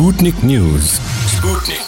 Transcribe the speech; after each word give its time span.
سبوتنيك 0.00 0.44
نيوز 0.44 1.00
سبوتنيك 1.26 1.68
نيوز 1.70 1.79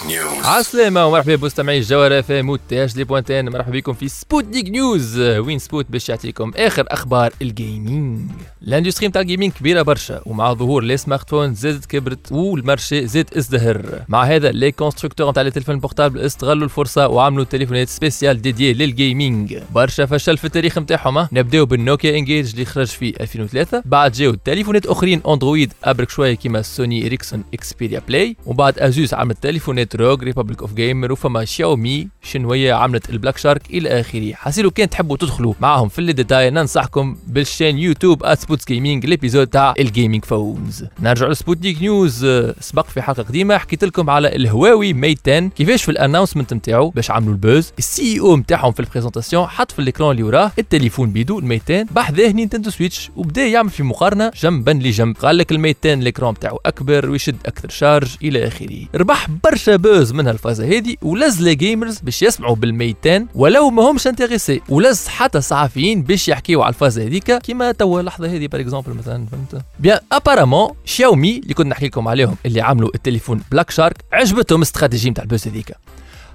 عسلامة 0.44 1.06
ومرحبا 1.06 1.34
بمستمعي 1.36 1.78
الجوهرة 1.78 2.20
في 2.20 2.42
مود 2.42 2.60
تاج 2.68 2.92
دي 2.94 3.04
بوانتين 3.04 3.48
مرحبا 3.52 3.72
بكم 3.72 3.92
في 3.92 4.08
سبوتنيك 4.08 4.68
نيوز 4.70 5.18
وين 5.20 5.58
سبوت 5.58 5.86
باش 5.90 6.08
يعطيكم 6.08 6.52
آخر 6.56 6.84
أخبار 6.88 7.32
الجيمنج 7.42 8.20
الاندستري 8.62 9.08
نتاع 9.08 9.20
الجيمنج 9.22 9.52
كبيرة 9.52 9.82
برشا 9.82 10.22
ومع 10.26 10.52
ظهور 10.52 10.82
لي 10.82 10.96
سمارت 10.96 11.30
فون 11.30 11.54
زادت 11.54 11.86
كبرت 11.86 12.32
والمارشي 12.32 13.06
زاد 13.06 13.30
ازدهر. 13.36 14.04
مع 14.08 14.24
هذا 14.24 14.50
لي 14.52 14.72
كونستركتور 14.72 15.30
نتاع 15.30 15.42
التليفون 15.42 15.74
البورتابل 15.74 16.20
استغلوا 16.20 16.64
الفرصة 16.64 17.08
وعملوا 17.08 17.44
تليفونات 17.44 17.88
سبيسيال 17.88 18.42
ديديي 18.42 18.72
للجيمنج 18.74 19.58
برشا 19.74 20.06
فشل 20.06 20.38
في 20.38 20.44
التاريخ 20.44 20.78
نتاعهم 20.78 21.28
نبداو 21.32 21.66
بالنوكيا 21.66 22.18
انجيج 22.18 22.50
اللي 22.52 22.64
خرج 22.64 22.86
في 22.86 23.14
2003 23.20 23.82
بعد 23.84 24.12
جاو 24.12 24.34
تليفونات 24.34 24.86
أخرين 24.86 25.22
اندرويد 25.28 25.72
أبرك 25.84 26.10
شوية 26.10 26.34
كيما 26.34 26.62
سوني 26.62 27.06
اريكسون 27.06 27.44
اكسبيريا 27.54 28.02
بلاي 28.08 28.36
وبعد 28.46 28.78
ازوس 28.78 29.14
عملت 29.14 29.42
تليفونات 29.42 29.91
روج 29.96 30.24
ريبابليك 30.24 30.60
اوف 30.60 30.74
جيمر 30.74 31.12
وفما 31.12 31.44
شاومي 31.44 32.08
شنوية 32.22 32.74
عملت 32.74 33.10
البلاك 33.10 33.38
شارك 33.38 33.70
إلى 33.70 34.00
آخره. 34.00 34.32
حسيلو 34.34 34.70
كان 34.70 34.90
تحبوا 34.90 35.16
تدخلوا 35.16 35.54
معاهم 35.60 35.88
في 35.88 35.98
الديتاي. 35.98 36.50
ننصحكم 36.50 37.16
بالشين 37.26 37.78
يوتيوب 37.78 38.34
@سبوتس 38.34 38.66
gaming 38.66 39.04
ال 39.04 39.09
épisode 39.09 39.46
تاع 39.46 39.74
ال 39.78 39.85
gaming 39.85 40.24
fans 40.24 40.84
نرجع 41.00 41.26
ل 41.26 41.33
Sputnik 41.33 41.82
News 41.82 42.26
سبق 42.60 42.86
في 42.86 43.02
حلقة 43.02 43.22
قديمة. 43.22 43.58
حكيت 43.58 43.84
لكم 43.84 44.10
على 44.10 44.36
ال 44.36 44.92
Huawei 44.92 45.14
Mate 45.14 45.28
10 45.28 45.48
كيفاش 45.48 45.82
في 45.82 45.90
ال 45.90 45.95
announcement 45.95 46.54
نتاعو 46.54 46.90
باش 46.90 47.10
عملوا 47.10 47.32
ال 47.32 47.39
buzz؟ 47.39 47.72
ال 47.78 48.20
CEO 48.20 48.36
نتاعهم 48.36 48.72
في 48.72 48.80
ال 48.80 48.85
présentation 48.85 49.46
حط 49.46 49.72
في 49.72 49.78
ال 49.78 49.83
écran 49.83 50.10
اللي 50.10 50.22
وراه 50.22 50.52
التليفون 50.58 51.10
بيدو 51.10 51.38
ال 51.38 51.45
Mate 51.45 51.70
10 51.70 51.86
بحذاه 51.90 52.32
Nintendo 52.32 52.70
Switch 52.70 53.10
وبدأ 53.16 53.46
يعمل 53.46 53.70
في 53.70 53.82
مقارنة 53.82 54.32
جنبا 54.42 54.70
لجنب. 54.70 55.16
قال 55.16 55.38
لك 55.38 55.52
ال 55.52 55.57
Mate 55.57 55.76
10 55.86 55.94
ال 55.94 56.00
écran 56.00 56.32
نتاعو 56.32 56.60
أكبر 56.66 57.10
ويشد 57.10 57.36
أكثر 57.46 57.68
charge 57.68 58.16
إلى 58.22 58.46
آخره. 58.46 58.86
ربح 58.94 59.26
برشا 59.44 59.76
buzz 59.82 60.12
من 60.12 60.26
هالفازة 60.26 60.64
هذه 60.64 60.96
ولز 61.02 61.42
les 61.42 61.54
gamers 61.54 61.98
باش 61.98 62.22
يسمعوا 62.22 62.56
بال 62.56 62.74
Mate 62.74 63.09
10 63.09 63.26
ولو 63.34 63.70
ما 63.70 63.90
همش 63.90 64.06
intéressés. 64.06 64.60
ولز 64.68 65.06
حتى 65.06 65.38
الصحفيين 65.38 66.02
باش 66.02 66.28
يحكيوا 66.28 66.64
على 66.64 66.72
الفازة 66.72 67.02
هذيك 67.02 67.38
كيما 67.38 67.72
توا 67.72 68.00
اللحظه 68.00 68.26
هذه 68.26 68.46
par 68.46 68.60
exemple 68.60 68.94
مثلا 68.94 69.26
فهمت؟ 69.26 69.64
bien 69.80 69.98
apparemment 70.12 70.70
Xiaomi 70.84 71.38
اللي 71.38 71.54
كنا 71.54 71.68
نحكي 71.68 71.86
لكم 71.86 72.08
عليهم 72.08 72.36
اللي 72.46 72.60
عملوا 72.60 72.90
التليفون 72.94 73.42
Black 73.52 73.70
Shark 73.70 73.96
عجبتهم 74.12 74.58
الاستراتيجي 74.58 75.10
نتاع 75.10 75.24
ال 75.24 75.29
buzz 75.29 75.48
هذيك. 75.48 75.72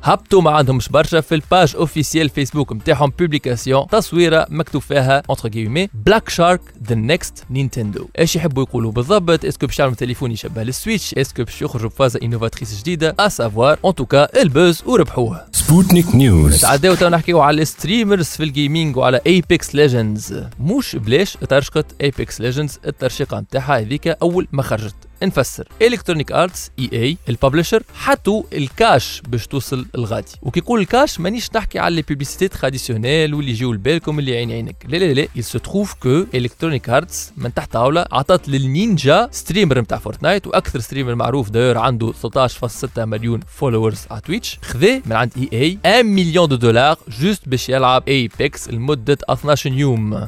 هبطوا 0.04 0.42
ما 0.42 0.52
عندهمش 0.52 0.90
برشا 0.90 1.22
في 1.22 1.36
ال 1.36 1.44
page 1.44 1.76
officielle 1.76 2.30
Facebook 2.30 2.74
نتاعهم 2.74 3.14
publication 3.20 3.88
تصويرة 3.88 4.48
مكتوب 4.50 4.82
فيها 4.82 5.24
enter 5.30 5.50
Xiaomi 5.50 5.90
Black 5.94 6.30
Shark 6.30 6.62
the 6.88 6.96
next 6.96 7.44
Nintendo 7.50 8.08
إيش 8.20 8.36
يحبوا 8.36 8.64
يقولوا 8.64 8.92
بالضبط؟ 8.92 9.46
est-ce 9.46 9.60
que 9.60 9.68
باش 9.68 9.80
يعملوا 9.80 9.96
تليفون 9.98 10.32
يشبه 10.32 10.64
لل 10.64 10.76
Switch 10.76 11.14
est-ce 11.14 11.34
que 11.34 11.44
باش 11.44 11.62
يخرجوا 11.62 11.90
بفازه 11.90 12.20
innovatrice 12.24 12.80
جديدة؟ 12.80 13.16
à 13.20 13.28
savoir 13.28 13.80
en 13.86 13.96
tout 13.96 14.22
cas 14.22 14.42
ال 14.42 14.50
buzz 14.50 14.84
وربحوه 14.86 15.46
Sputnik 15.52 16.16
News 16.16 16.62
تعداو 16.62 16.96
تو 16.96 17.10
نحكيو 17.10 17.40
على 17.40 17.62
ال 17.62 17.68
streamers 17.68 18.26
في 18.26 18.44
ال 18.44 18.51
gaming 18.51 18.98
وعلى 18.98 19.20
Apex 19.28 19.76
Legends 19.76 20.44
مش 20.60 20.96
بلاش 20.96 21.38
ترشقت 21.50 21.86
Apex 22.02 22.42
Legends 22.42 22.80
الترشيقة 22.86 23.40
نتاعها 23.40 23.80
هذيك 23.80 24.08
أول 24.08 24.48
ما 24.52 24.62
خرجت. 24.64 25.07
نفسر. 25.24 25.68
Electronic 25.82 26.32
Arts 26.32 26.72
EA 26.80 26.90
ال 26.94 27.18
publisher 27.30 27.84
حطوا 27.96 28.44
الكاش 28.54 29.22
باش 29.28 29.48
توصل 29.48 29.86
الغادي 29.96 30.32
وكي 30.42 30.60
يقول 30.60 30.80
الكاش 30.80 31.20
مانيش 31.20 31.50
نحكي 31.56 31.80
على 31.80 31.96
les 31.96 32.02
publicités 32.02 32.48
traditionnelles 32.48 33.34
واللي 33.34 33.52
يجيو 33.52 33.74
لبالكم 33.74 34.20
اللي 34.20 34.38
عين 34.38 34.52
عينك. 34.52 34.76
لا 34.88 34.98
لا 34.98 35.14
لا 35.14 35.28
il 35.38 35.44
se 35.44 35.60
trouve 35.60 35.90
que 36.06 36.36
Electronic 36.36 36.90
Arts 36.90 37.32
من 37.38 37.54
تحت 37.54 37.72
طاوله 37.72 38.06
عطات 38.12 38.50
لل 38.50 38.73
Ninja 38.73 39.30
streamer 39.32 39.80
نتاع 39.80 39.98
Fortnite 39.98 40.48
وأكثر 40.48 40.80
streamer 40.80 41.16
معروف 41.16 41.50
داير 41.50 41.78
عنده 41.78 42.14
13.6 42.14 43.00
مليون 43.00 43.40
followers 43.40 44.00
على 44.12 44.22
Twitch 44.22 44.60
خذا 44.62 45.02
من 45.06 45.14
عند 45.14 45.32
EA 45.38 45.78
1 45.86 46.06
million 46.06 46.50
de 46.50 46.56
dollars 46.56 46.98
juste 47.22 47.50
باش 47.50 47.70
يلعب 47.70 48.04
Apex 48.08 48.70
لمدة 48.70 49.18
12 49.30 49.72
يوم. 49.74 50.28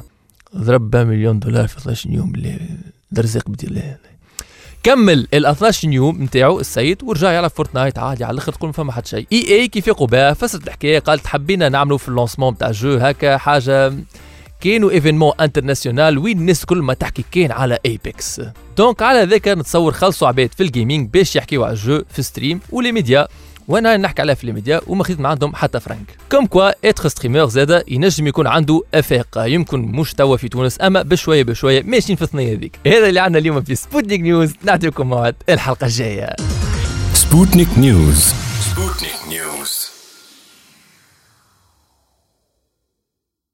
ضرب 0.56 0.94
1 0.94 1.06
مليون 1.06 1.38
دولار 1.38 1.68
في 1.68 1.78
12 1.78 2.10
يوم 2.10 2.32
بالله 2.32 2.58
درزق 3.10 3.48
بدي 3.48 3.66
كمل 4.82 5.28
ال 5.34 5.46
12 5.46 5.88
يوم 5.88 6.22
نتاعو 6.22 6.60
السيد 6.60 7.02
ورجع 7.02 7.32
يلعب 7.32 7.50
Fortnite 7.50 7.98
عادي 7.98 8.24
على 8.24 8.34
الآخر 8.34 8.54
ما 8.62 8.72
فما 8.72 8.92
حد 8.92 9.06
شيء. 9.06 9.26
EA 9.32 9.68
كيف 9.68 9.86
بها 10.04 10.34
فسرت 10.34 10.66
الحكاية 10.66 10.98
قالت 10.98 11.26
حبينا 11.26 11.68
نعملوا 11.68 11.98
في 11.98 12.08
ال 12.08 12.12
lancement 12.12 12.52
نتاع 12.52 12.68
الجو 12.68 12.96
هكا 12.96 13.36
حاجة. 13.36 13.92
كانوا 14.60 14.90
événement 14.90 15.32
international 15.40 16.18
وين 16.18 16.38
الناس 16.38 16.64
كل 16.64 16.78
ما 16.78 16.94
تحكي 16.94 17.24
كان 17.32 17.52
على 17.52 17.78
Apex 17.86 18.40
donc 18.76 19.02
على 19.02 19.24
ذاك 19.24 19.48
نتصور 19.48 19.92
خلصوا 19.92 20.28
عباد 20.28 20.52
في 20.54 20.62
ال 20.62 20.69
gaming 20.69 21.10
باش 21.10 21.36
يحكيوا 21.36 21.66
على 21.66 21.72
الجو 21.72 22.02
في 22.10 22.22
stream 22.22 22.60
و 22.70 22.75
les 22.75 22.92
médias 22.92 23.28
وأنا 23.70 23.96
نحكي 23.96 24.22
عليها 24.22 24.34
في 24.34 24.44
الميديا 24.44 24.80
وما 24.86 25.04
خديت 25.04 25.20
من 25.20 25.26
عندهم 25.26 25.54
حتى 25.54 25.80
فرانك. 25.80 26.16
comme 26.30 26.46
quoi 26.46 26.88
être 26.88 27.08
streamer 27.08 27.48
زادا 27.48 27.84
ينجم 27.88 28.26
يكون 28.26 28.46
عنده 28.46 28.82
افاقه 28.94 29.44
يمكن 29.44 29.80
مش 29.80 30.14
توا 30.14 30.36
في 30.36 30.48
تونس 30.48 30.80
أما 30.80 31.02
بشوية 31.02 31.42
بشوية 31.42 31.82
ماشيين 31.82 32.16
في 32.16 32.22
الثنية 32.22 32.52
هذيك. 32.52 32.78
هذا 32.86 33.08
اللي 33.08 33.20
عندنا 33.20 33.38
اليوم 33.38 33.62
في 33.62 33.74
Sputnik 33.74 34.20
News 34.20 34.52
نعطيكم 34.62 35.08
موعد 35.08 35.34
الحلقة 35.48 35.84
الجاية. 35.84 36.36
Sputnik 37.14 37.78
News 37.78 38.34
Sputnik 38.60 39.28
News 39.28 39.99